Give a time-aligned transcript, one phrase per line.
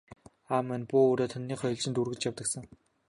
[0.53, 2.63] Аав маань буу үүрээд хониныхоо ээлжид үргэлж явдаг сан.